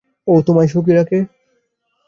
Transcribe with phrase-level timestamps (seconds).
[0.27, 1.19] ও তোমায় সুখী রাখে?